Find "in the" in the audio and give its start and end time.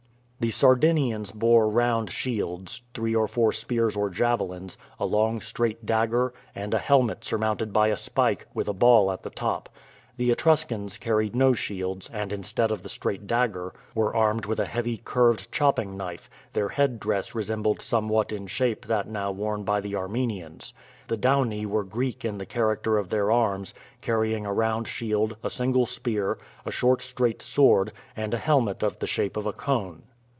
22.25-22.47